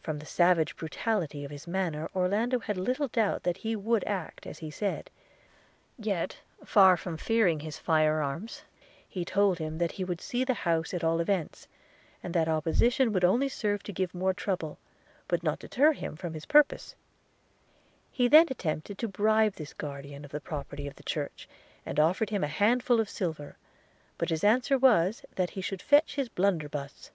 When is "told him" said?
9.24-9.78